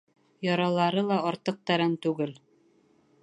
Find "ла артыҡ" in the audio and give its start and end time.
1.11-1.61